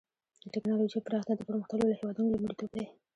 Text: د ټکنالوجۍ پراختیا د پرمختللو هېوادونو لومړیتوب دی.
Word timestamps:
د 0.41 0.43
ټکنالوجۍ 0.53 0.99
پراختیا 1.05 1.33
د 1.37 1.41
پرمختللو 1.47 1.97
هېوادونو 1.99 2.31
لومړیتوب 2.33 2.69
دی. 2.75 2.85